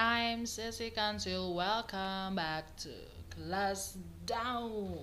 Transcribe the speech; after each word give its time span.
I'm 0.00 0.46
Stacy 0.46 0.92
Kansil. 0.96 1.56
Welcome 1.56 2.36
back 2.36 2.76
to 2.76 2.88
Class 3.30 3.98
Down. 4.26 4.94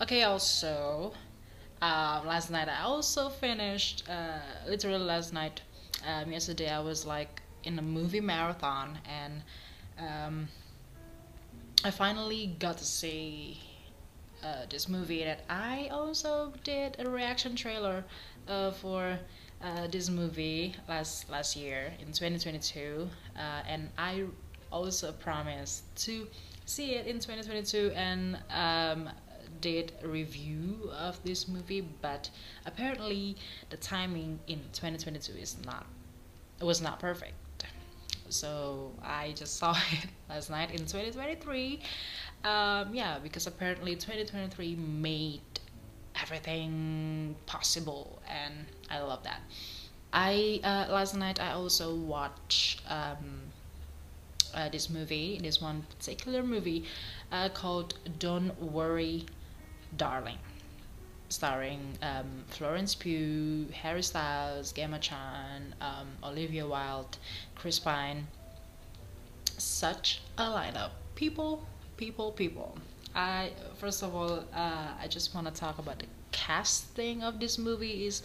Okay, 0.00 0.24
also, 0.24 1.12
um, 1.80 2.26
last 2.26 2.50
night 2.50 2.68
I 2.68 2.82
also 2.82 3.28
finished, 3.28 4.02
uh, 4.10 4.40
literally 4.66 4.98
last 4.98 5.32
night, 5.32 5.60
um, 6.04 6.32
yesterday 6.32 6.68
I 6.68 6.80
was 6.80 7.06
like 7.06 7.40
in 7.62 7.78
a 7.78 7.82
movie 7.82 8.20
marathon 8.20 8.98
and 9.08 9.42
um, 10.00 10.48
I 11.84 11.92
finally 11.92 12.56
got 12.58 12.78
to 12.78 12.84
see 12.84 13.60
uh, 14.44 14.66
this 14.68 14.88
movie 14.88 15.24
that 15.24 15.40
I 15.48 15.88
also 15.90 16.52
did 16.64 16.96
a 16.98 17.08
reaction 17.08 17.56
trailer 17.56 18.04
uh, 18.46 18.70
for 18.72 19.18
uh, 19.62 19.86
this 19.88 20.10
movie 20.10 20.74
last 20.88 21.30
last 21.30 21.56
year 21.56 21.92
in 21.98 22.06
2022, 22.06 23.08
uh, 23.36 23.40
and 23.66 23.88
I 23.96 24.24
also 24.70 25.12
promised 25.12 25.84
to 26.04 26.26
see 26.66 26.94
it 26.94 27.06
in 27.06 27.16
2022 27.16 27.92
and 27.94 28.38
um, 28.50 29.08
did 29.60 29.92
a 30.02 30.08
review 30.08 30.90
of 30.98 31.22
this 31.24 31.48
movie, 31.48 31.82
but 32.02 32.28
apparently 32.66 33.36
the 33.70 33.76
timing 33.76 34.38
in 34.46 34.60
2022 34.72 35.32
is 35.38 35.56
not 35.64 35.86
it 36.60 36.64
was 36.64 36.80
not 36.80 36.98
perfect. 36.98 37.34
So 38.34 38.92
I 39.02 39.32
just 39.36 39.56
saw 39.56 39.72
it 39.92 40.08
last 40.28 40.50
night 40.50 40.70
in 40.72 40.80
2023 40.80 41.80
um, 42.44 42.94
yeah, 42.94 43.18
because 43.22 43.46
apparently 43.46 43.94
2023 43.94 44.76
made 44.76 45.40
everything 46.20 47.34
possible, 47.46 48.20
and 48.28 48.66
I 48.90 49.00
love 49.00 49.22
that. 49.24 49.40
I 50.12 50.60
uh, 50.62 50.92
last 50.92 51.16
night 51.16 51.40
I 51.40 51.52
also 51.52 51.94
watched 51.94 52.82
um, 52.88 53.50
uh, 54.54 54.68
this 54.68 54.90
movie, 54.90 55.40
this 55.42 55.60
one 55.60 55.82
particular 55.98 56.42
movie 56.42 56.84
uh, 57.32 57.48
called 57.48 57.94
"Don't 58.18 58.60
Worry, 58.60 59.24
Darling," 59.96 60.38
starring 61.28 61.98
um, 62.02 62.44
Florence 62.48 62.94
Pugh, 62.94 63.66
Harry 63.72 64.02
Styles, 64.02 64.72
Gemma 64.72 64.98
Chan, 64.98 65.74
um, 65.80 66.08
Olivia 66.22 66.66
Wilde, 66.66 67.16
Chris 67.54 67.78
Pine. 67.78 68.26
Such 69.56 70.20
a 70.36 70.44
lineup, 70.44 70.90
people 71.14 71.66
people, 71.96 72.32
people. 72.32 72.76
I 73.14 73.50
first 73.76 74.02
of 74.02 74.14
all, 74.14 74.44
uh, 74.54 74.88
I 75.00 75.06
just 75.08 75.34
want 75.34 75.46
to 75.46 75.52
talk 75.52 75.78
about 75.78 75.98
the 75.98 76.06
casting 76.32 77.22
of 77.22 77.38
this 77.40 77.58
movie 77.58 78.06
is 78.06 78.22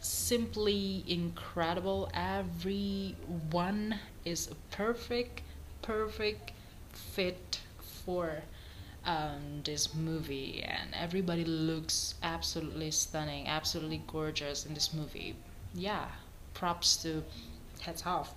simply 0.00 1.04
incredible. 1.06 2.10
Everyone 2.14 3.98
is 4.24 4.50
a 4.50 4.54
perfect, 4.76 5.42
perfect 5.82 6.52
fit 6.92 7.60
for 8.04 8.42
um, 9.04 9.62
this 9.64 9.94
movie, 9.94 10.62
and 10.62 10.90
everybody 10.94 11.44
looks 11.44 12.14
absolutely 12.22 12.90
stunning, 12.90 13.48
absolutely 13.48 14.02
gorgeous 14.06 14.66
in 14.66 14.74
this 14.74 14.92
movie. 14.94 15.34
Yeah, 15.74 16.06
props 16.54 16.96
to 17.02 17.22
heads 17.80 18.04
off 18.06 18.34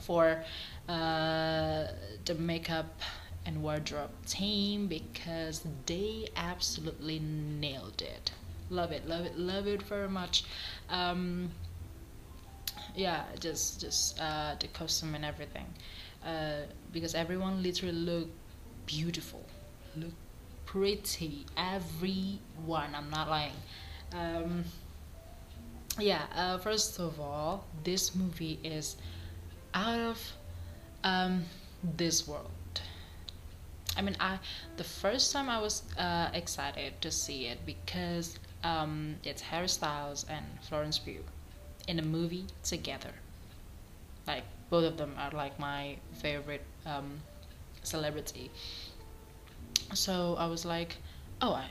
for 0.00 0.44
uh, 0.88 1.86
the 2.24 2.34
makeup 2.38 3.00
and 3.46 3.62
wardrobe 3.62 4.10
team 4.26 4.86
because 4.86 5.64
they 5.86 6.28
absolutely 6.36 7.18
nailed 7.20 8.02
it. 8.02 8.30
Love 8.70 8.92
it, 8.92 9.06
love 9.08 9.24
it, 9.26 9.38
love 9.38 9.66
it 9.66 9.82
very 9.82 10.08
much. 10.08 10.44
Um, 10.88 11.50
yeah, 12.94 13.24
just 13.40 13.80
just 13.80 14.18
uh, 14.20 14.54
the 14.60 14.68
costume 14.68 15.14
and 15.14 15.24
everything, 15.24 15.66
uh, 16.24 16.62
because 16.92 17.14
everyone 17.14 17.62
literally 17.62 17.94
looked 17.94 18.32
beautiful, 18.86 19.44
look 19.96 20.12
pretty. 20.66 21.46
Everyone, 21.56 22.94
I'm 22.94 23.10
not 23.10 23.28
lying. 23.28 23.52
Um, 24.12 24.64
yeah, 25.98 26.22
uh, 26.34 26.58
first 26.58 26.98
of 26.98 27.20
all, 27.20 27.64
this 27.84 28.14
movie 28.14 28.58
is 28.62 28.96
out 29.74 29.98
of 29.98 30.32
um, 31.04 31.44
this 31.82 32.26
world 32.26 32.50
I 33.96 34.00
mean, 34.02 34.16
I 34.20 34.38
the 34.76 34.84
first 34.84 35.32
time 35.32 35.48
I 35.48 35.60
was 35.60 35.82
uh, 35.98 36.30
excited 36.32 37.00
to 37.02 37.10
see 37.10 37.46
it 37.46 37.64
because 37.66 38.38
um, 38.64 39.16
it's 39.22 39.42
Harry 39.42 39.68
Styles 39.68 40.24
and 40.28 40.44
Florence 40.62 40.98
Pugh 40.98 41.24
in 41.88 41.98
a 41.98 42.02
movie 42.02 42.46
together. 42.62 43.12
Like 44.26 44.44
both 44.70 44.84
of 44.84 44.96
them 44.96 45.14
are 45.18 45.30
like 45.32 45.58
my 45.58 45.96
favorite 46.12 46.64
um, 46.86 47.20
celebrity. 47.82 48.50
So 49.94 50.36
I 50.38 50.46
was 50.46 50.64
like, 50.64 50.96
oh, 51.40 51.52
I, 51.54 51.66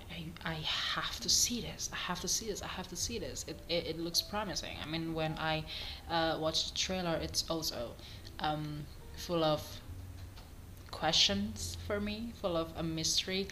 I, 0.46 0.52
I 0.52 0.54
have 0.56 1.20
to 1.22 1.30
see 1.30 1.62
this. 1.62 1.90
I 1.94 1.96
have 1.96 2.20
to 2.22 2.28
see 2.28 2.48
this. 2.48 2.62
I 2.62 2.68
have 2.68 2.88
to 2.90 2.96
see 2.96 3.20
this. 3.20 3.46
It, 3.48 3.59
it, 3.70 3.88
it 3.88 4.00
looks 4.00 4.22
promising. 4.22 4.78
I 4.84 4.88
mean, 4.88 5.14
when 5.14 5.38
I 5.38 5.64
uh, 6.09 6.38
watched 6.40 6.74
the 6.74 6.78
trailer, 6.78 7.18
it's 7.22 7.46
also 7.50 7.92
um, 8.40 8.86
full 9.16 9.44
of 9.44 9.62
questions 10.92 11.78
for 11.88 12.00
me, 12.00 12.34
full 12.42 12.58
of 12.58 12.72
a 12.78 12.84
mystery. 12.84 13.48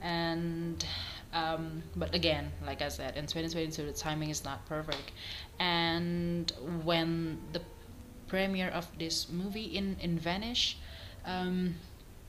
And 0.00 0.84
um, 1.32 1.82
but 1.96 2.14
again, 2.14 2.52
like 2.66 2.82
I 2.82 2.88
said, 2.88 3.16
in 3.16 3.26
2022 3.26 3.86
the 3.86 3.92
timing 3.92 4.30
is 4.30 4.44
not 4.44 4.66
perfect. 4.66 5.12
And 5.58 6.52
when 6.84 7.38
the 7.52 7.62
premiere 8.28 8.68
of 8.68 8.86
this 8.98 9.28
movie 9.30 9.64
in 9.76 9.96
in 10.00 10.18
Venice 10.18 10.76
um, 11.24 11.76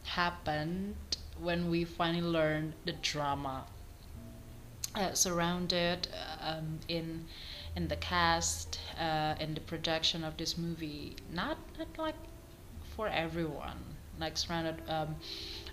happened, 0.04 0.96
when 1.44 1.70
we 1.70 1.84
finally 1.84 2.22
learned 2.22 2.74
the 2.86 2.94
drama 2.94 3.66
uh, 4.96 5.14
surrounded 5.14 6.08
um, 6.42 6.80
in 6.88 7.26
in 7.76 7.88
the 7.88 7.96
cast 7.98 8.80
uh, 9.00 9.36
in 9.40 9.54
the 9.54 9.62
production 9.62 10.24
of 10.24 10.38
this 10.38 10.58
movie, 10.58 11.16
not 11.32 11.58
not 11.78 11.88
like 11.98 12.16
for 12.96 13.08
everyone 13.08 13.80
like 14.20 14.38
surrounded 14.38 14.76
um, 14.88 15.16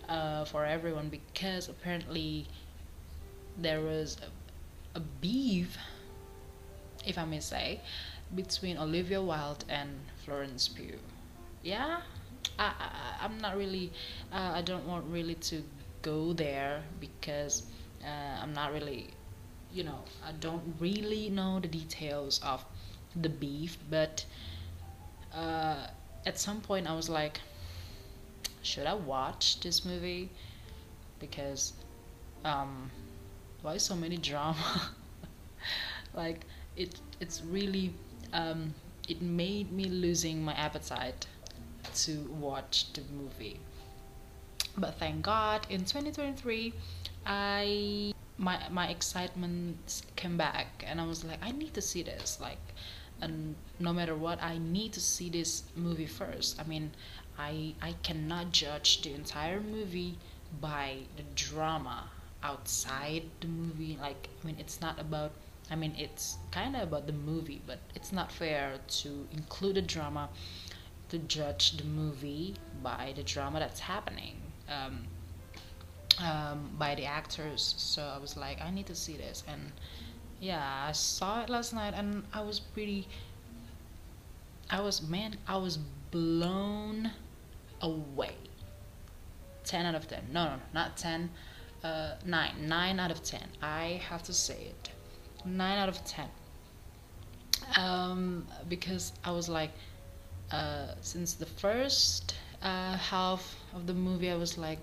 uh, 0.08 0.44
for 0.44 0.64
everyone 0.64 1.08
because 1.08 1.68
apparently 1.68 2.46
there 3.58 3.80
was 3.80 4.16
a, 4.94 4.98
a 4.98 5.00
beef, 5.20 5.76
if 7.06 7.18
I 7.18 7.24
may 7.24 7.40
say, 7.40 7.80
between 8.34 8.78
Olivia 8.78 9.20
Wilde 9.20 9.64
and 9.68 9.90
Florence 10.24 10.68
Pugh. 10.68 10.98
Yeah, 11.62 12.00
I, 12.60 12.66
I 12.78 13.24
I'm 13.24 13.38
not 13.38 13.56
really. 13.56 13.92
Uh, 14.32 14.52
I 14.54 14.62
don't 14.62 14.86
want 14.86 15.04
really 15.06 15.34
to 15.50 15.62
go 16.02 16.32
there 16.32 16.84
because 17.00 17.64
uh, 18.04 18.40
I'm 18.42 18.52
not 18.54 18.72
really. 18.72 19.10
You 19.72 19.84
know, 19.84 20.04
I 20.26 20.32
don't 20.32 20.74
really 20.80 21.30
know 21.30 21.60
the 21.60 21.68
details 21.68 22.40
of 22.44 22.64
the 23.16 23.28
beef, 23.28 23.78
but 23.90 24.24
uh, 25.34 25.86
at 26.26 26.38
some 26.38 26.60
point 26.60 26.86
I 26.88 26.94
was 26.94 27.08
like, 27.08 27.40
should 28.62 28.86
I 28.86 28.94
watch 28.94 29.60
this 29.60 29.84
movie? 29.84 30.30
Because 31.20 31.74
um, 32.44 32.90
why 33.62 33.78
so 33.78 33.96
many 33.96 34.18
drama? 34.18 34.92
like 36.14 36.44
it 36.76 37.00
it's 37.20 37.42
really 37.42 37.94
um, 38.32 38.74
it 39.08 39.22
made 39.22 39.72
me 39.72 39.84
losing 39.86 40.42
my 40.42 40.54
appetite 40.54 41.26
to 41.94 42.20
watch 42.38 42.92
the 42.92 43.02
movie. 43.12 43.60
But 44.76 44.98
thank 44.98 45.22
God 45.22 45.66
in 45.68 45.80
2023 45.80 46.72
I 47.26 48.12
my 48.38 48.58
my 48.70 48.88
excitement 48.88 50.02
came 50.16 50.36
back 50.36 50.84
and 50.86 51.00
I 51.00 51.06
was 51.06 51.24
like 51.24 51.38
I 51.42 51.50
need 51.50 51.74
to 51.74 51.82
see 51.82 52.02
this 52.02 52.38
like 52.40 52.58
and 53.20 53.54
no 53.78 53.92
matter 53.92 54.14
what 54.14 54.42
I 54.42 54.58
need 54.58 54.92
to 54.94 55.00
see 55.00 55.28
this 55.28 55.64
movie 55.76 56.06
first. 56.06 56.60
I 56.60 56.64
mean 56.64 56.92
I 57.38 57.74
I 57.82 57.92
cannot 58.02 58.52
judge 58.52 59.02
the 59.02 59.14
entire 59.14 59.60
movie 59.60 60.18
by 60.60 60.98
the 61.16 61.22
drama 61.34 62.10
outside 62.42 63.22
the 63.40 63.46
movie. 63.46 63.98
Like 64.00 64.28
I 64.42 64.46
mean, 64.46 64.56
it's 64.58 64.80
not 64.80 65.00
about. 65.00 65.32
I 65.70 65.76
mean, 65.76 65.94
it's 65.96 66.36
kind 66.50 66.74
of 66.74 66.82
about 66.82 67.06
the 67.06 67.12
movie, 67.12 67.62
but 67.64 67.78
it's 67.94 68.10
not 68.12 68.32
fair 68.32 68.78
to 69.02 69.28
include 69.32 69.76
a 69.76 69.82
drama 69.82 70.28
to 71.10 71.18
judge 71.18 71.76
the 71.76 71.84
movie 71.84 72.54
by 72.82 73.12
the 73.16 73.22
drama 73.22 73.58
that's 73.60 73.80
happening. 73.80 74.36
Um, 74.68 75.06
um, 76.18 76.70
by 76.78 76.94
the 76.94 77.06
actors. 77.06 77.74
So 77.78 78.02
I 78.02 78.18
was 78.18 78.36
like, 78.36 78.60
I 78.60 78.70
need 78.70 78.86
to 78.86 78.94
see 78.94 79.16
this, 79.16 79.42
and 79.48 79.72
yeah, 80.40 80.84
I 80.88 80.92
saw 80.92 81.42
it 81.42 81.48
last 81.48 81.72
night, 81.72 81.94
and 81.96 82.24
I 82.32 82.42
was 82.42 82.60
pretty. 82.60 83.08
I 84.70 84.80
was 84.80 85.02
man, 85.02 85.36
I 85.46 85.56
was 85.56 85.76
blown 86.10 87.10
away. 87.82 88.34
10 89.64 89.86
out 89.86 89.94
of 89.94 90.08
10. 90.08 90.24
No, 90.32 90.44
no, 90.46 90.56
not 90.74 90.96
10. 90.96 91.30
Uh, 91.84 92.14
9. 92.24 92.68
9 92.68 93.00
out 93.00 93.10
of 93.10 93.22
10. 93.22 93.40
I 93.62 94.00
have 94.08 94.22
to 94.24 94.32
say 94.32 94.64
it. 94.70 94.90
nine 95.44 95.78
out 95.78 95.88
of 95.88 96.04
ten. 96.04 96.28
Um, 97.76 98.46
because 98.68 99.12
I 99.24 99.30
was 99.30 99.48
like, 99.48 99.70
uh, 100.50 100.94
since 101.00 101.34
the 101.34 101.46
first 101.46 102.34
uh, 102.62 102.96
half 102.96 103.56
of 103.74 103.86
the 103.86 103.94
movie, 103.94 104.30
I 104.30 104.36
was 104.36 104.58
like, 104.58 104.78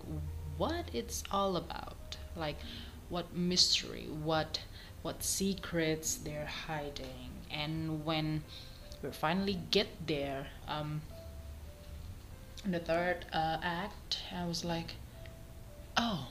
what 0.58 0.90
it's 0.94 1.24
all 1.32 1.58
about, 1.58 2.18
like, 2.36 2.58
what 3.10 3.36
mystery, 3.36 4.08
what 4.24 4.60
what 5.04 5.24
secrets 5.24 6.16
they're 6.16 6.46
hiding, 6.68 7.32
and 7.52 8.04
when 8.04 8.44
we 9.02 9.10
finally 9.12 9.60
get 9.72 9.88
there, 10.08 10.48
um, 10.68 11.02
in 12.66 12.72
the 12.72 12.80
third 12.80 13.26
uh, 13.32 13.58
act, 13.64 14.20
I 14.36 14.46
was 14.46 14.66
like, 14.66 14.96
oh, 15.96 16.28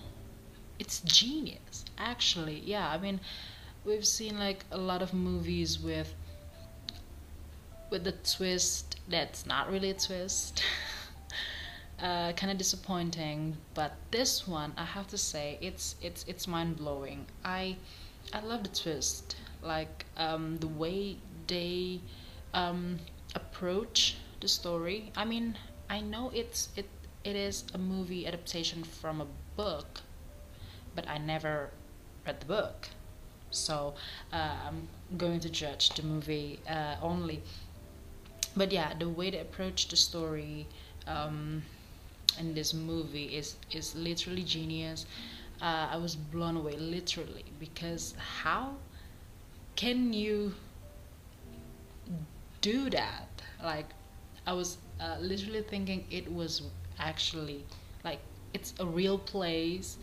it's 0.79 1.01
genius. 1.01 1.85
Actually, 1.99 2.61
yeah. 2.61 2.91
I 2.91 2.99
mean, 2.99 3.21
we've 3.85 4.07
seen 4.07 4.39
like 4.39 4.65
a 4.71 4.77
lot 4.79 5.03
of 5.03 5.15
movies 5.15 5.79
with 5.81 6.15
with 7.91 8.05
the 8.05 8.13
twist 8.13 8.97
that's 9.09 9.47
not 9.47 9.71
really 9.71 9.91
a 9.91 9.95
twist. 9.95 10.63
uh, 12.01 12.33
kind 12.33 12.53
of 12.53 12.59
disappointing, 12.59 13.57
but 13.75 13.93
this 14.11 14.47
one 14.47 14.73
I 14.77 14.85
have 14.85 15.07
to 15.09 15.19
say 15.19 15.59
it's 15.61 15.97
it's 16.03 16.25
it's 16.29 16.47
mind 16.47 16.77
blowing. 16.77 17.27
I 17.45 17.77
I 18.33 18.41
love 18.41 18.63
the 18.65 18.69
twist, 18.71 19.37
like 19.63 20.05
um, 20.17 20.59
the 20.59 20.69
way 20.69 21.17
they 21.47 22.01
um, 22.53 22.99
approach 23.35 24.17
the 24.41 24.49
story. 24.49 25.13
I 25.17 25.25
mean, 25.25 25.57
I 25.89 26.01
know 26.01 26.31
it's 26.35 26.69
it 26.77 26.89
it 27.25 27.37
is 27.37 27.65
a 27.75 27.79
movie 27.79 28.27
adaptation 28.27 28.85
from 28.85 29.21
a 29.21 29.27
book, 29.57 30.01
but 30.95 31.09
I 31.09 31.19
never 31.19 31.71
read 32.27 32.41
the 32.41 32.47
book, 32.47 32.89
so 33.51 33.95
uh, 34.33 34.57
I'm 34.67 34.89
going 35.17 35.41
to 35.41 35.49
judge 35.49 35.91
the 35.91 36.03
movie 36.03 36.59
uh, 36.69 36.97
only. 37.01 37.43
But 38.57 38.73
yeah, 38.73 38.95
the 38.99 39.09
way 39.09 39.31
they 39.31 39.39
approach 39.41 39.89
the 39.89 39.97
story 39.97 40.67
um, 41.07 41.63
in 42.39 42.55
this 42.55 42.75
movie 42.75 43.37
is 43.37 43.57
is 43.71 43.95
literally 43.95 44.43
genius. 44.45 45.07
Uh, 45.61 45.89
I 45.93 45.97
was 45.97 46.17
blown 46.17 46.57
away, 46.57 46.77
literally, 46.77 47.45
because 47.61 48.15
how 48.41 48.75
can 49.77 50.13
you 50.13 50.55
do 52.61 52.91
that? 52.91 53.29
Like, 53.63 53.87
I 54.47 54.53
was 54.53 54.79
uh, 55.01 55.17
literally 55.21 55.63
thinking 55.63 56.05
it 56.11 56.33
was 56.33 56.63
actually 56.99 57.65
like 58.05 58.21
it's 58.55 58.75
a 58.81 58.87
real 58.87 59.19
place, 59.19 59.99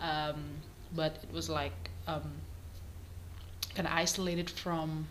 um, 0.00 0.42
but 0.94 1.18
it 1.22 1.32
was 1.32 1.48
like 1.48 1.90
um, 2.06 2.32
kind 3.74 3.86
of 3.88 3.92
isolated 3.94 4.50
from 4.50 5.06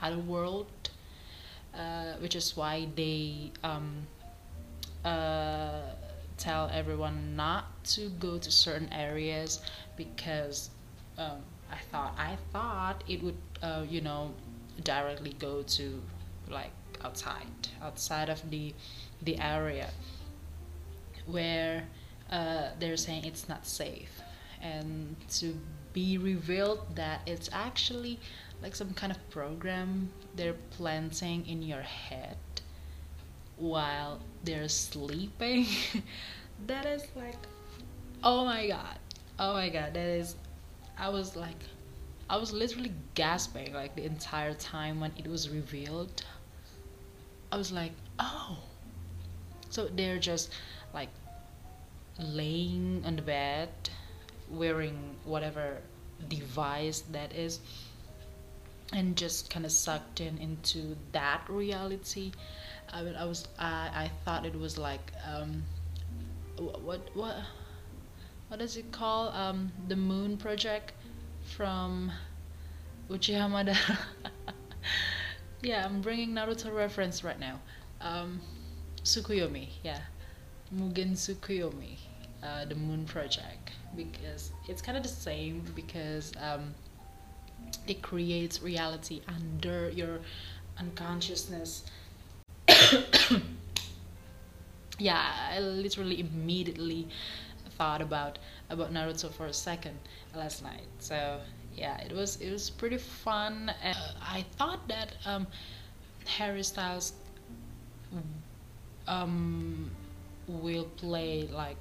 other 0.00 0.18
world, 0.18 0.66
which 2.22 2.36
is 2.36 2.56
why 2.56 2.88
they 2.94 3.50
um, 3.64 4.06
uh, 5.04 5.80
tell 6.38 6.70
everyone 6.72 7.36
not 7.36 7.84
to 7.84 8.08
go 8.20 8.38
to 8.38 8.50
certain 8.50 8.90
areas 8.92 9.60
because 9.96 10.70
um, 11.18 11.42
I 11.70 11.78
thought 11.90 12.14
I 12.16 12.36
thought 12.52 13.04
it 13.08 13.22
would 13.22 13.38
uh, 13.62 13.84
you 13.88 14.00
know 14.00 14.32
directly 14.84 15.34
go 15.38 15.62
to 15.62 16.02
like 16.48 16.72
outside 17.04 17.68
outside 17.82 18.28
of 18.28 18.48
the 18.50 18.72
the 19.22 19.38
area 19.38 19.88
where 21.26 21.84
uh, 22.30 22.68
they're 22.78 22.96
saying 22.96 23.24
it's 23.24 23.48
not 23.48 23.66
safe. 23.66 24.20
And 24.60 25.16
to 25.30 25.56
be 25.92 26.18
revealed 26.18 26.96
that 26.96 27.20
it's 27.26 27.50
actually 27.52 28.18
like 28.62 28.74
some 28.74 28.94
kind 28.94 29.12
of 29.12 29.30
program 29.30 30.10
they're 30.36 30.54
planting 30.70 31.46
in 31.46 31.62
your 31.62 31.82
head 31.82 32.36
while 33.56 34.20
they're 34.44 34.68
sleeping? 34.68 35.66
That 36.68 36.86
is 36.86 37.02
like 37.16 37.34
oh 38.22 38.44
my 38.44 38.68
god. 38.68 38.98
Oh 39.38 39.54
my 39.54 39.68
god 39.68 39.94
that 39.94 40.06
is 40.06 40.36
i 40.98 41.08
was 41.08 41.34
like 41.34 41.56
i 42.30 42.36
was 42.36 42.52
literally 42.52 42.92
gasping 43.14 43.72
like 43.72 43.94
the 43.96 44.04
entire 44.04 44.54
time 44.54 45.00
when 45.00 45.12
it 45.16 45.26
was 45.26 45.48
revealed. 45.50 46.24
I 47.50 47.56
was 47.56 47.70
like, 47.70 47.92
oh. 48.18 48.58
So 49.68 49.88
they're 49.88 50.18
just 50.18 50.52
like 50.94 51.10
laying 52.18 53.02
on 53.04 53.16
the 53.16 53.22
bed, 53.22 53.68
wearing 54.50 55.16
whatever 55.24 55.78
device 56.28 57.00
that 57.12 57.32
is, 57.34 57.60
and 58.92 59.16
just 59.16 59.50
kind 59.50 59.64
of 59.64 59.72
sucked 59.72 60.20
in 60.20 60.38
into 60.38 60.96
that 61.12 61.42
reality. 61.48 62.32
I 62.92 63.02
mean, 63.02 63.16
I 63.16 63.24
was 63.24 63.48
I 63.58 63.90
I 63.94 64.10
thought 64.24 64.44
it 64.44 64.54
was 64.58 64.78
like 64.78 65.12
um, 65.26 65.62
what 66.58 67.00
what 67.14 67.36
what 68.48 68.58
does 68.58 68.76
it 68.76 68.92
call 68.92 69.28
um 69.30 69.72
the 69.88 69.96
Moon 69.96 70.36
Project 70.36 70.92
from 71.42 72.12
Uchiha 73.08 73.48
Madara. 73.50 73.98
yeah, 75.62 75.84
I'm 75.84 76.00
bringing 76.00 76.30
Naruto 76.30 76.74
reference 76.74 77.24
right 77.24 77.38
now. 77.38 77.60
Um, 78.00 78.40
yeah, 79.82 80.00
Mugen 80.74 81.12
Tsukuyomi, 81.12 81.96
uh, 82.42 82.64
the 82.64 82.74
Moon 82.74 83.04
Project, 83.04 83.72
because 83.96 84.52
it's 84.68 84.80
kind 84.82 84.96
of 84.96 85.02
the 85.02 85.08
same 85.08 85.62
because 85.74 86.32
um, 86.40 86.74
it 87.86 88.02
creates 88.02 88.62
reality 88.62 89.22
under 89.28 89.90
your 89.90 90.20
unconsciousness. 90.78 91.84
yeah, 94.98 95.22
I 95.50 95.60
literally 95.60 96.20
immediately 96.20 97.08
thought 97.78 98.00
about 98.02 98.38
about 98.70 98.92
Naruto 98.92 99.30
for 99.32 99.46
a 99.46 99.52
second 99.52 99.98
last 100.34 100.62
night. 100.62 100.86
So 100.98 101.40
yeah 101.76 101.96
it 102.02 102.12
was 102.12 102.36
it 102.40 102.50
was 102.50 102.68
pretty 102.68 102.98
fun 102.98 103.70
uh, 103.82 103.94
i 104.20 104.44
thought 104.58 104.86
that 104.88 105.14
um, 105.24 105.46
harry 106.26 106.62
styles 106.62 107.14
um, 109.06 109.90
will 110.46 110.84
play 110.96 111.48
like 111.52 111.76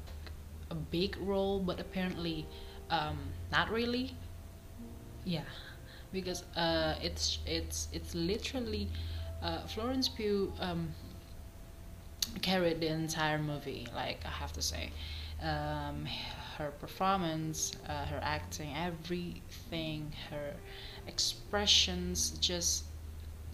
a 0.69 0.75
big 0.75 1.17
role 1.21 1.59
but 1.59 1.79
apparently 1.79 2.45
um, 2.89 3.17
not 3.51 3.69
really 3.69 4.15
yeah 5.25 5.41
because 6.11 6.43
uh, 6.55 6.95
it's 7.01 7.39
it's 7.45 7.87
it's 7.93 8.13
literally 8.15 8.89
uh, 9.41 9.65
Florence 9.67 10.07
Pugh 10.09 10.53
um, 10.59 10.89
carried 12.41 12.79
the 12.79 12.87
entire 12.87 13.37
movie 13.37 13.87
like 13.95 14.19
I 14.25 14.29
have 14.29 14.53
to 14.53 14.61
say 14.61 14.91
um, 15.41 16.05
her 16.57 16.71
performance, 16.71 17.71
uh, 17.89 18.05
her 18.05 18.19
acting, 18.21 18.73
everything, 18.75 20.11
her 20.29 20.53
expressions, 21.07 22.31
just 22.39 22.83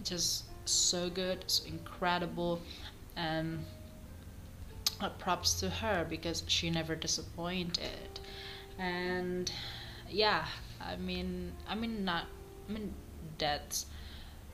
just 0.04 0.44
so 0.66 1.08
good, 1.10 1.44
so 1.46 1.66
incredible, 1.66 2.60
and 3.16 3.64
uh, 5.00 5.08
props 5.10 5.54
to 5.60 5.70
her 5.70 6.06
because 6.08 6.42
she 6.46 6.70
never 6.70 6.94
disappointed. 6.94 8.20
And 8.78 9.50
yeah, 10.10 10.46
I 10.80 10.96
mean, 10.96 11.52
I 11.68 11.74
mean 11.74 12.04
not, 12.04 12.26
I 12.68 12.72
mean 12.72 12.94
that 13.38 13.84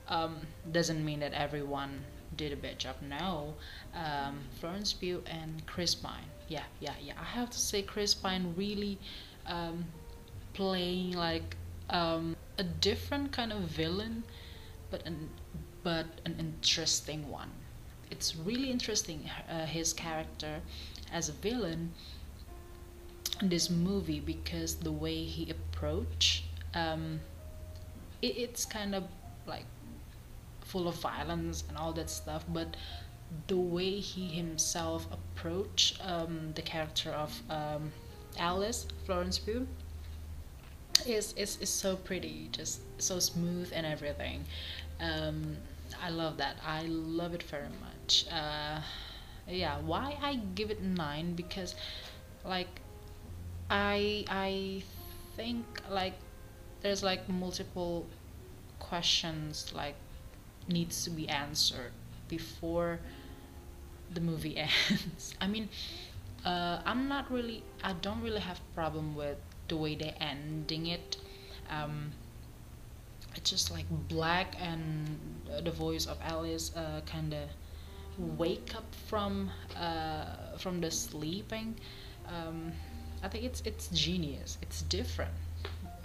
um, 0.07 0.37
doesn't 0.71 1.03
mean 1.03 1.19
that 1.19 1.33
everyone 1.33 2.03
did 2.37 2.53
a 2.53 2.55
bad 2.55 2.79
job. 2.79 2.95
No, 3.01 3.53
um, 3.93 4.39
Florence 4.59 4.93
Pugh 4.93 5.23
and 5.25 5.65
Chris 5.65 5.95
Pine. 5.95 6.29
Yeah, 6.47 6.63
yeah, 6.79 6.93
yeah. 7.01 7.13
I 7.19 7.23
have 7.23 7.49
to 7.49 7.57
say, 7.57 7.81
Chris 7.81 8.13
Pine 8.13 8.53
really 8.55 8.97
um, 9.47 9.85
playing 10.53 11.13
like 11.13 11.55
um, 11.89 12.35
a 12.57 12.63
different 12.63 13.31
kind 13.31 13.51
of 13.51 13.61
villain, 13.61 14.23
but 14.91 15.05
an 15.05 15.29
but 15.83 16.05
an 16.25 16.35
interesting 16.39 17.29
one. 17.29 17.51
It's 18.09 18.35
really 18.35 18.71
interesting 18.71 19.29
uh, 19.49 19.65
his 19.65 19.93
character 19.93 20.61
as 21.11 21.29
a 21.29 21.33
villain 21.33 21.91
in 23.41 23.49
this 23.49 23.69
movie 23.69 24.19
because 24.19 24.75
the 24.75 24.91
way 24.91 25.23
he 25.23 25.49
approach 25.49 26.43
um, 26.73 27.19
it, 28.25 28.37
it's 28.37 28.65
kind 28.65 28.95
of 28.95 29.03
like 29.47 29.65
full 30.61 30.87
of 30.87 30.95
violence 30.95 31.63
and 31.69 31.77
all 31.77 31.93
that 31.93 32.09
stuff 32.09 32.43
but 32.49 32.75
the 33.47 33.57
way 33.57 33.99
he 33.99 34.27
himself 34.27 35.07
approached 35.11 35.99
um, 36.05 36.51
the 36.55 36.61
character 36.61 37.09
of 37.11 37.41
um, 37.49 37.91
Alice 38.37 38.87
Florence 39.05 39.39
Pugh 39.39 39.67
is, 41.05 41.33
is 41.33 41.57
is 41.61 41.69
so 41.69 41.95
pretty, 41.95 42.49
just 42.51 42.81
so 43.01 43.19
smooth 43.19 43.71
and 43.73 43.85
everything. 43.85 44.45
Um, 44.99 45.57
I 46.01 46.09
love 46.09 46.37
that. 46.37 46.57
I 46.65 46.83
love 46.83 47.33
it 47.33 47.43
very 47.43 47.69
much. 47.81 48.25
Uh, 48.31 48.79
yeah, 49.47 49.77
why 49.79 50.17
I 50.21 50.35
give 50.55 50.71
it 50.71 50.81
nine 50.81 51.35
because, 51.35 51.75
like, 52.45 52.81
I 53.69 54.25
I 54.29 54.83
think 55.35 55.65
like 55.89 56.13
there's 56.81 57.03
like 57.03 57.27
multiple 57.29 58.05
questions 58.79 59.71
like 59.73 59.95
needs 60.67 61.03
to 61.03 61.09
be 61.09 61.27
answered 61.29 61.91
before 62.27 62.99
the 64.13 64.21
movie 64.21 64.57
ends. 64.89 65.35
I 65.41 65.47
mean, 65.47 65.69
uh, 66.45 66.79
I'm 66.85 67.07
not 67.07 67.31
really, 67.31 67.63
I 67.83 67.93
don't 67.93 68.21
really 68.21 68.39
have 68.39 68.59
problem 68.73 69.15
with 69.15 69.37
the 69.67 69.77
way 69.77 69.95
they're 69.95 70.15
ending 70.19 70.87
it. 70.87 71.17
Um, 71.69 72.11
it's 73.35 73.49
just 73.49 73.71
like 73.71 73.85
black 74.07 74.55
and 74.59 75.19
the 75.63 75.71
voice 75.71 76.05
of 76.05 76.17
Alice 76.21 76.71
uh, 76.75 77.01
kind 77.05 77.33
of 77.33 77.49
wake 78.37 78.73
up 78.75 78.85
from 79.07 79.49
uh, 79.75 80.57
from 80.57 80.79
the 80.79 80.89
sleeping. 80.89 81.75
Um, 82.27 82.71
I 83.23 83.27
think 83.27 83.43
it's 83.43 83.61
it's 83.65 83.89
genius. 83.89 84.57
It's 84.61 84.83
different. 84.83 85.33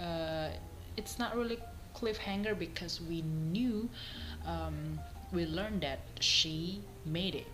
Uh, 0.01 0.49
it's 0.97 1.19
not 1.19 1.37
really 1.37 1.59
cliffhanger 1.95 2.59
because 2.59 3.01
we 3.01 3.23
knew 3.23 3.89
um, 4.47 4.99
we 5.33 5.47
learned 5.47 5.83
that 5.83 6.01
she 6.21 6.81
made 7.05 7.35
it, 7.35 7.47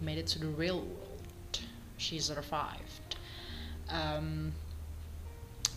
made 0.00 0.18
it 0.18 0.26
to 0.28 0.38
the 0.38 0.46
real 0.46 0.80
world. 0.80 1.60
She 1.96 2.18
survived. 2.18 3.16
Um, 3.88 4.52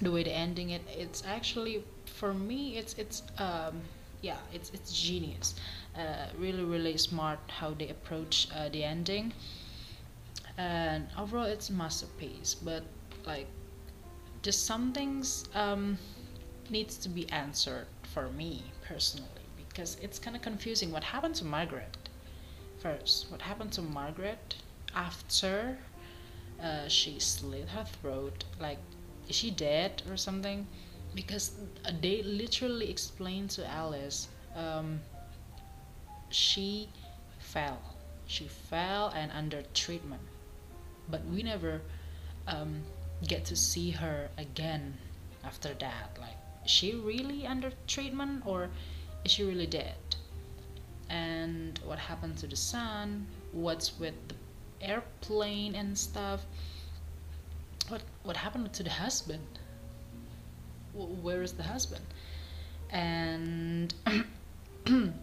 the 0.02 0.12
way 0.12 0.24
the 0.24 0.34
ending 0.34 0.72
it, 0.72 0.82
it's 0.88 1.24
actually 1.26 1.84
for 2.06 2.34
me, 2.34 2.78
it's 2.78 2.94
it's 2.96 3.24
um, 3.38 3.82
yeah, 4.22 4.38
it's 4.54 4.72
it's 4.74 4.92
genius. 4.92 5.56
Uh, 5.98 6.28
really 6.38 6.64
really 6.64 6.98
smart 6.98 7.40
how 7.48 7.72
they 7.72 7.90
approach 7.90 8.48
uh, 8.56 8.70
the 8.70 8.84
ending. 8.84 9.34
And 10.58 11.08
overall, 11.18 11.46
it's 11.46 11.70
a 11.70 11.74
masterpiece. 11.74 12.54
But 12.54 12.84
like, 13.26 13.48
just 14.42 14.66
some 14.66 14.92
things 14.92 15.46
um, 15.56 15.98
needs 16.70 16.98
to 16.98 17.10
be 17.10 17.30
answered 17.30 17.88
for 18.20 18.30
me 18.34 18.64
personally 18.86 19.46
because 19.58 19.98
it's 20.02 20.20
kind 20.20 20.36
of 20.36 20.42
confusing. 20.42 20.92
What 20.92 21.04
happened 21.04 21.36
to 21.36 21.46
Margaret? 21.46 21.98
First, 22.80 23.32
what 23.32 23.42
happened 23.42 23.72
to 23.74 23.82
Margaret 23.82 24.56
after 24.96 25.78
uh, 26.62 26.88
she 26.88 27.20
slit 27.20 27.70
her 27.70 27.86
throat? 27.86 28.44
Like, 28.60 28.80
is 29.28 29.36
she 29.36 29.52
dead 29.52 30.02
or 30.10 30.18
something? 30.18 30.68
Because 31.16 31.52
they 32.02 32.22
literally 32.24 32.90
explained 32.90 33.52
to 33.52 33.68
Alice 33.68 34.28
um, 34.56 35.00
she 36.30 36.90
fell. 37.40 37.82
She 38.28 38.48
fell 38.48 39.14
and 39.16 39.32
under 39.32 39.64
treatment. 39.74 40.22
But 41.10 41.26
we 41.26 41.42
never 41.44 41.82
um, 42.48 42.82
get 43.28 43.46
to 43.46 43.56
see 43.56 43.92
her 43.92 44.30
again 44.38 44.98
after 45.44 45.74
that. 45.76 46.18
Like, 46.20 46.38
she 46.70 46.94
really 46.94 47.48
under 47.48 47.72
treatment 47.88 48.44
or 48.46 48.70
is 49.26 49.32
she 49.32 49.44
really 49.44 49.66
dead? 49.66 49.96
And 51.10 51.80
what 51.84 51.98
happened 51.98 52.38
to 52.38 52.48
the 52.48 52.56
son? 52.56 53.26
What's 53.52 54.00
with 54.00 54.14
the 54.28 54.36
airplane 54.82 55.76
and 55.76 55.98
stuff? 55.98 56.46
What 57.88 58.04
what 58.24 58.38
happened 58.38 58.72
to 58.74 58.84
the 58.84 58.92
husband? 58.92 59.60
Where 60.94 61.42
is 61.42 61.54
the 61.54 61.64
husband? 61.64 62.06
And 62.92 63.94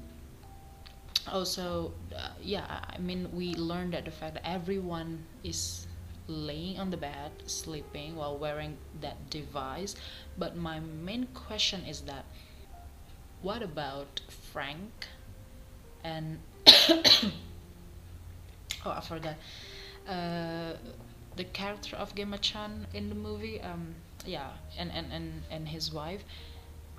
also, 1.33 1.93
uh, 2.17 2.31
yeah, 2.43 2.81
I 2.91 2.99
mean, 2.99 3.29
we 3.33 3.55
learned 3.55 3.93
that 3.95 4.05
the 4.05 4.11
fact 4.11 4.35
that 4.35 4.47
everyone 4.47 5.25
is 5.45 5.87
laying 6.28 6.78
on 6.78 6.90
the 6.90 6.97
bed 6.97 7.30
sleeping 7.47 8.16
while 8.16 8.37
wearing 8.37 8.76
that 9.00 9.30
device. 9.30 9.95
But 10.38 10.56
my 10.56 10.80
main 10.80 11.26
question 11.35 11.85
is 11.85 12.02
that 12.02 12.25
what 13.42 13.62
about 13.62 14.21
Frank? 14.52 15.06
And 16.02 16.38
oh 16.66 17.33
I 18.87 19.00
forgot. 19.00 19.37
Uh, 20.09 20.73
the 21.37 21.45
character 21.45 21.97
of 21.97 22.14
Gemma 22.14 22.38
Chan 22.38 22.87
in 22.95 23.09
the 23.11 23.14
movie 23.14 23.61
um 23.61 23.95
yeah 24.25 24.50
and, 24.78 24.90
and, 24.90 25.12
and, 25.12 25.42
and 25.50 25.68
his 25.68 25.92
wife 25.92 26.25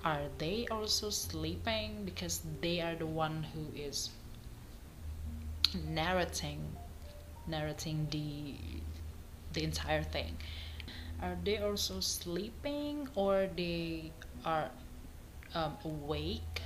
are 0.03 0.21
they 0.37 0.67
also 0.69 1.09
sleeping? 1.09 2.05
Because 2.05 2.41
they 2.61 2.79
are 2.81 2.95
the 2.95 3.05
one 3.05 3.43
who 3.53 3.65
is 3.75 4.09
narrating 5.73 6.61
narrating 7.47 8.07
the 8.11 8.55
the 9.53 9.63
entire 9.63 10.03
thing. 10.03 10.37
Are 11.21 11.37
they 11.43 11.57
also 11.57 11.99
sleeping 11.99 13.09
or 13.15 13.49
they 13.55 14.11
are 14.45 14.69
um, 15.55 15.77
awake 15.83 16.61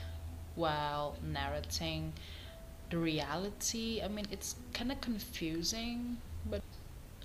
while 0.56 1.16
narrating 1.24 2.14
the 2.90 2.98
reality? 2.98 4.02
I 4.04 4.08
mean 4.08 4.28
it's 4.32 4.56
kind 4.74 4.92
of 4.92 5.02
confusing 5.02 6.18
but 6.50 6.62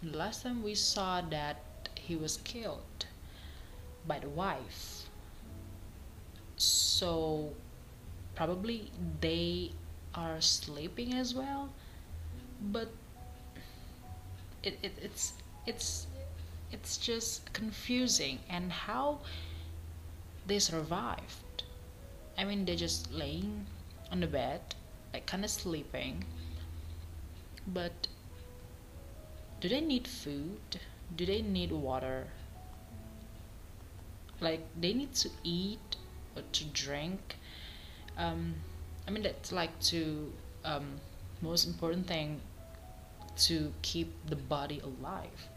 last 0.02 0.42
time 0.42 0.62
we 0.62 0.74
saw 0.74 1.20
that 1.30 1.58
he 1.96 2.16
was 2.16 2.38
killed 2.38 3.06
by 4.06 4.18
the 4.20 4.28
wife. 4.28 5.08
So 6.56 7.52
probably 8.34 8.90
they 9.20 9.72
are 10.14 10.40
sleeping 10.40 11.14
as 11.14 11.34
well 11.34 11.70
but 12.72 12.88
it, 14.62 14.78
it 14.82 14.92
it's 15.02 15.32
it's 15.66 16.06
it's 16.72 16.96
just 16.98 17.52
confusing. 17.52 18.38
And 18.48 18.72
how 18.72 19.20
they 20.46 20.58
survived. 20.58 21.64
I 22.38 22.44
mean 22.44 22.64
they're 22.64 22.76
just 22.76 23.12
laying 23.12 23.66
on 24.12 24.20
the 24.20 24.26
bed 24.26 24.74
like 25.12 25.26
kind 25.26 25.44
of 25.44 25.50
sleeping. 25.50 26.24
But 27.66 28.08
do 29.60 29.68
they 29.68 29.80
need 29.80 30.06
food? 30.06 30.80
Do 31.16 31.26
they 31.26 31.42
need 31.42 31.72
water? 31.72 32.26
Like 34.40 34.60
they 34.78 34.92
need 34.92 35.14
to 35.14 35.30
eat 35.42 35.96
or 36.36 36.42
to 36.52 36.64
drink. 36.64 37.36
Um, 38.18 38.54
i 39.06 39.10
mean 39.10 39.22
that's 39.22 39.52
like 39.52 39.78
to 39.80 40.32
um, 40.64 41.00
most 41.42 41.66
important 41.66 42.06
thing 42.06 42.40
to 43.36 43.72
keep 43.82 44.12
the 44.28 44.36
body 44.36 44.80
alive. 44.80 45.48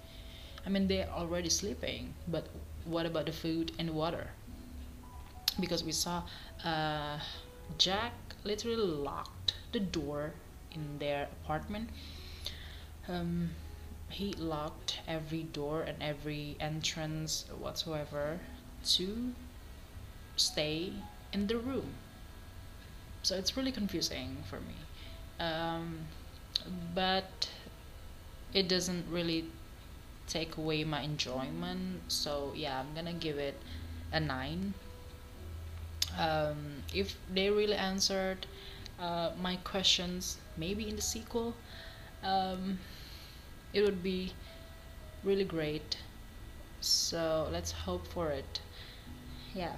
I 0.66 0.70
mean, 0.70 0.88
they're 0.88 1.10
already 1.10 1.50
sleeping, 1.50 2.14
but 2.28 2.48
what 2.86 3.06
about 3.06 3.26
the 3.26 3.32
food 3.32 3.72
and 3.80 3.92
water? 3.92 4.28
Because 5.60 5.84
we 5.84 5.92
saw 5.92 6.24
uh, 6.64 7.20
Jack 7.78 8.14
literally 8.44 8.78
locked 8.78 9.54
the 9.72 9.80
door 9.80 10.34
in 10.72 11.00
their 11.00 11.28
apartment. 11.44 11.90
Um, 13.08 13.52
he 14.10 14.34
locked 14.34 15.00
every 15.08 15.44
door 15.44 15.82
and 15.82 16.02
every 16.02 16.56
entrance 16.60 17.46
whatsoever 17.58 18.40
to 18.84 19.34
stay 20.36 20.94
in 21.34 21.48
the 21.48 21.58
room. 21.58 21.94
So 23.24 23.36
it's 23.36 23.56
really 23.58 23.72
confusing 23.72 24.38
for 24.50 24.60
me. 24.62 24.76
Um, 25.40 26.00
but 26.96 27.50
it 28.54 28.68
doesn't 28.68 29.06
really 29.10 29.46
take 30.30 30.58
away 30.58 30.84
my 30.86 31.02
enjoyment. 31.02 32.02
So 32.12 32.54
yeah 32.56 32.80
i'm 32.80 32.94
gonna 32.96 33.14
give 33.14 33.38
it 33.38 33.58
a 34.14 34.20
9 34.20 34.74
um, 36.18 36.84
if 36.94 37.16
they 37.34 37.50
really 37.50 37.76
answered 37.76 38.46
uh, 39.00 39.32
my 39.42 39.56
questions 39.58 40.38
maybe 40.58 40.88
in 40.90 40.96
the 40.96 41.02
sequel 41.02 41.56
um, 42.24 42.80
it 43.74 43.82
would 43.84 44.04
be 44.04 44.34
really 45.24 45.46
great. 45.46 45.98
So 46.82 47.50
let's 47.52 47.72
hope 47.72 48.08
for 48.08 48.30
it. 48.32 48.62
Yeah. 49.54 49.76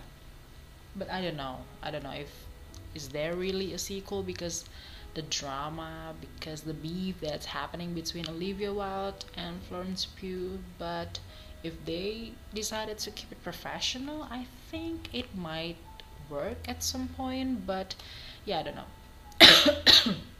But 0.95 1.09
i 1.09 1.21
don't 1.21 1.35
know. 1.37 1.65
I 1.83 1.91
don't 1.91 2.03
know 2.03 2.11
if 2.25 2.47
is 2.95 3.09
there 3.09 3.35
really 3.35 3.73
a 3.73 3.77
sequel? 3.79 4.23
Because 4.23 4.65
the 5.13 5.21
drama 5.23 6.13
because 6.21 6.61
the 6.61 6.73
beef 6.73 7.15
that's 7.21 7.45
happening 7.45 7.93
between 7.93 8.27
Olivia 8.29 8.73
Wilde 8.73 9.25
and 9.35 9.61
Florence 9.63 10.05
Pugh 10.05 10.59
but 10.77 11.19
if 11.63 11.73
they 11.85 12.31
decided 12.53 12.97
to 12.99 13.11
keep 13.11 13.31
it 13.31 13.43
professional 13.43 14.23
I 14.23 14.45
think 14.69 15.09
it 15.13 15.35
might 15.35 15.77
work 16.29 16.57
at 16.67 16.83
some 16.83 17.07
point 17.09 17.67
but 17.67 17.95
yeah 18.45 18.59
I 18.59 18.63
don't 18.63 18.75
know. 18.75 20.15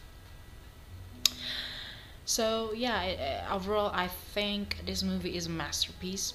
So 2.26 2.72
yeah 2.74 3.46
overall 3.52 3.92
I 3.94 4.08
think 4.08 4.86
this 4.86 5.04
movie 5.04 5.36
is 5.36 5.48
a 5.48 5.50
masterpiece. 5.50 6.34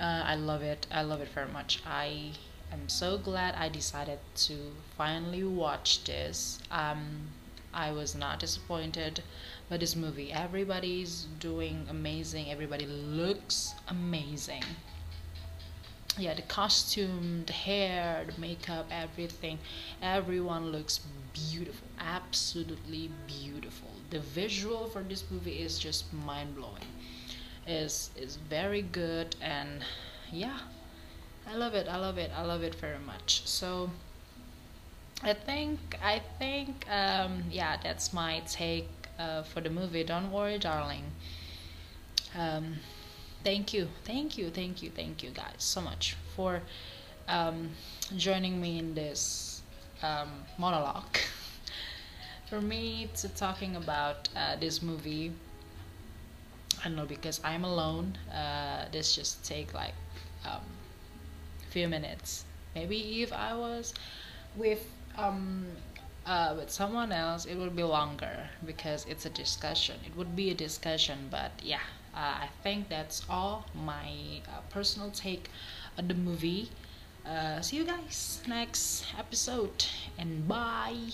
Uh, 0.00 0.22
I 0.24 0.36
love 0.36 0.62
it. 0.62 0.86
I 0.90 1.02
love 1.02 1.20
it 1.20 1.28
very 1.28 1.48
much. 1.48 1.82
I 1.86 2.32
am 2.72 2.88
so 2.88 3.18
glad 3.18 3.54
I 3.54 3.68
decided 3.68 4.20
to 4.46 4.72
finally 4.96 5.44
watch 5.44 6.02
this. 6.04 6.58
Um, 6.70 7.28
I 7.74 7.92
was 7.92 8.14
not 8.14 8.38
disappointed 8.40 9.22
by 9.68 9.76
this 9.78 9.96
movie. 9.96 10.32
Everybody's 10.32 11.26
doing 11.40 11.86
amazing. 11.90 12.50
Everybody 12.50 12.86
looks 12.86 13.74
amazing. 13.88 14.62
yeah 16.18 16.34
the 16.34 16.42
costume 16.42 17.44
the 17.46 17.52
hair 17.52 18.24
the 18.26 18.40
makeup 18.40 18.86
everything 18.90 19.58
everyone 20.02 20.70
looks 20.70 21.00
beautiful 21.32 21.86
absolutely 21.98 23.10
beautiful 23.26 23.90
the 24.10 24.20
visual 24.20 24.86
for 24.88 25.02
this 25.02 25.24
movie 25.30 25.58
is 25.60 25.78
just 25.78 26.12
mind-blowing 26.12 26.86
is 27.66 28.10
is 28.16 28.36
very 28.36 28.82
good 28.82 29.34
and 29.40 29.84
yeah 30.32 30.58
i 31.48 31.54
love 31.56 31.74
it 31.74 31.88
i 31.88 31.96
love 31.96 32.18
it 32.18 32.30
i 32.36 32.42
love 32.42 32.62
it 32.62 32.74
very 32.76 32.98
much 32.98 33.42
so 33.46 33.90
i 35.24 35.32
think 35.32 35.96
i 36.02 36.20
think 36.38 36.86
um 36.88 37.42
yeah 37.50 37.76
that's 37.82 38.12
my 38.12 38.40
take 38.46 38.88
uh, 39.16 39.44
for 39.44 39.60
the 39.60 39.70
movie. 39.70 40.02
Don't 40.02 40.32
worry 40.32 40.58
darling. 40.58 41.04
Um 42.36 42.78
thank 43.44 43.72
you 43.74 43.88
thank 44.04 44.38
you 44.38 44.50
thank 44.50 44.82
you 44.82 44.90
thank 44.90 45.22
you 45.22 45.30
guys 45.30 45.56
so 45.58 45.80
much 45.80 46.16
for 46.34 46.62
um, 47.28 47.70
joining 48.16 48.60
me 48.60 48.78
in 48.78 48.94
this 48.94 49.62
um, 50.02 50.30
monologue. 50.58 51.16
For 52.48 52.60
me 52.60 53.10
to 53.16 53.28
talking 53.28 53.76
about 53.76 54.28
uh, 54.36 54.56
this 54.56 54.82
movie 54.82 55.32
I 56.80 56.84
don't 56.84 56.96
know 56.96 57.06
because 57.06 57.40
I'm 57.42 57.64
alone 57.64 58.16
uh, 58.32 58.86
this 58.92 59.14
just 59.16 59.44
take 59.44 59.74
like 59.74 59.94
um, 60.44 60.60
few 61.70 61.88
minutes. 61.88 62.44
Maybe 62.74 63.22
if 63.22 63.32
I 63.32 63.54
was 63.54 63.94
with 64.56 64.86
um, 65.16 65.66
uh, 66.26 66.54
with 66.56 66.70
someone 66.70 67.12
else 67.12 67.44
it 67.44 67.56
would 67.56 67.76
be 67.76 67.82
longer 67.82 68.48
because 68.64 69.04
it's 69.08 69.26
a 69.26 69.30
discussion 69.30 69.96
it 70.06 70.16
would 70.16 70.34
be 70.34 70.50
a 70.50 70.54
discussion 70.54 71.28
but 71.30 71.52
yeah 71.62 71.80
uh, 72.14 72.46
I 72.46 72.48
think 72.62 72.88
that's 72.88 73.22
all 73.28 73.66
my 73.74 74.40
uh, 74.46 74.60
personal 74.70 75.10
take 75.10 75.50
on 75.98 76.06
the 76.06 76.14
movie. 76.14 76.70
Uh, 77.26 77.60
see 77.60 77.76
you 77.76 77.84
guys 77.84 78.40
next 78.46 79.06
episode 79.18 79.86
and 80.16 80.46
bye. 80.46 81.10